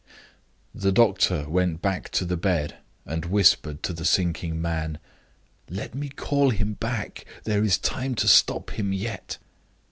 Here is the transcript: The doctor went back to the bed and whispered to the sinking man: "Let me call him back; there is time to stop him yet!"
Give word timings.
The 0.73 0.91
doctor 0.91 1.47
went 1.47 1.79
back 1.83 2.09
to 2.13 2.25
the 2.25 2.35
bed 2.35 2.75
and 3.05 3.23
whispered 3.25 3.83
to 3.83 3.93
the 3.93 4.03
sinking 4.03 4.59
man: 4.59 4.97
"Let 5.69 5.93
me 5.93 6.09
call 6.09 6.49
him 6.49 6.73
back; 6.73 7.23
there 7.43 7.63
is 7.63 7.77
time 7.77 8.15
to 8.15 8.27
stop 8.27 8.71
him 8.79 8.93
yet!" 8.93 9.37